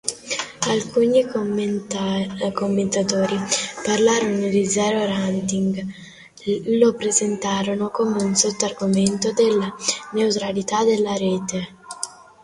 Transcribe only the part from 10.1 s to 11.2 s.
neutralità della